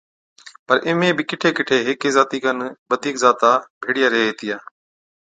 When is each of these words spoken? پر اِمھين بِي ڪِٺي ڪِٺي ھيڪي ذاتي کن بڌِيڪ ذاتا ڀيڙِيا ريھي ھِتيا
پر 0.67 0.77
اِمھين 0.87 1.13
بِي 1.17 1.23
ڪِٺي 1.29 1.49
ڪِٺي 1.57 1.77
ھيڪي 1.87 2.09
ذاتي 2.15 2.37
کن 2.43 2.57
بڌِيڪ 2.89 3.15
ذاتا 3.23 3.51
ڀيڙِيا 3.81 4.07
ريھي 4.13 4.25
ھِتيا 4.29 4.57